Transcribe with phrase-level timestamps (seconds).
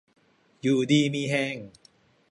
[0.61, 1.55] อยู่ดีมีแฮง